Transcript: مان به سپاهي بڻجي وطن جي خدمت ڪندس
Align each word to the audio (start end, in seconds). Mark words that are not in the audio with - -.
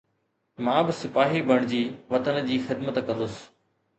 مان 0.67 0.79
به 0.87 0.93
سپاهي 1.01 1.41
بڻجي 1.51 1.83
وطن 2.15 2.41
جي 2.47 2.57
خدمت 2.71 2.99
ڪندس 3.11 3.37